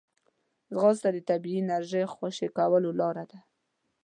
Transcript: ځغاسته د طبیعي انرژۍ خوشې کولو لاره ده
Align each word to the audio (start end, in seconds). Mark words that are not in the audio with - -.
ځغاسته 0.73 1.09
د 1.13 1.17
طبیعي 1.29 1.59
انرژۍ 1.63 2.03
خوشې 2.13 2.47
کولو 2.57 2.89
لاره 2.99 3.23
ده 3.31 3.39